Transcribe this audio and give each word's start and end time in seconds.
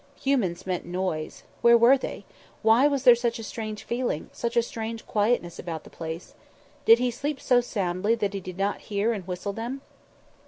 Humans 0.19 0.65
meant 0.65 0.83
noise. 0.87 1.43
Where 1.61 1.77
were 1.77 1.95
they? 1.95 2.25
Why 2.63 2.87
was 2.87 3.03
there 3.03 3.13
such 3.13 3.37
a 3.37 3.43
strange 3.43 3.83
feeling, 3.83 4.31
such 4.33 4.57
a 4.57 4.63
strange 4.63 5.05
quietness 5.05 5.59
about 5.59 5.83
the 5.83 5.91
place? 5.91 6.33
Did 6.85 6.97
He 6.97 7.11
sleep 7.11 7.39
so 7.39 7.61
soundly 7.61 8.15
that 8.15 8.33
He 8.33 8.39
did 8.39 8.57
not 8.57 8.79
hear 8.89 9.13
and 9.13 9.27
whistle 9.27 9.53
them? 9.53 9.81